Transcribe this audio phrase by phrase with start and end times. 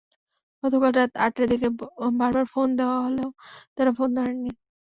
[0.63, 1.67] গতকাল রাত আটটার দিকে
[2.19, 3.29] বারবার ফোন দেওয়া হলেও
[3.75, 4.51] তাঁরা ফোন ধরেননি।